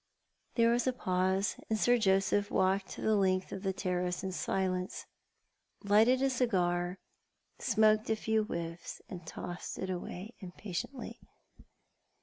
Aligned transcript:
There 0.55 0.71
was 0.71 0.87
a 0.87 0.93
pause, 0.93 1.57
and 1.69 1.77
Sir 1.77 1.95
Joseph 1.99 2.49
walked 2.49 2.95
the 2.97 3.13
length 3.15 3.51
of 3.51 3.61
the 3.61 3.71
terrace 3.71 4.23
in 4.23 4.31
silence, 4.31 5.05
lighted 5.83 6.23
a 6.23 6.29
cigar, 6.31 6.97
smoked 7.59 8.09
a 8.09 8.15
few 8.15 8.43
whiffs, 8.43 9.03
and 9.09 9.27
tossed 9.27 9.77
it 9.77 9.91
away 9.91 10.33
impatiently. 10.39 11.19